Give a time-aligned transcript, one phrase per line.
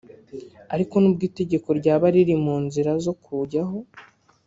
[0.73, 3.77] Ariko nubwo itegeko ryaba riri mu nzira zo kujyaho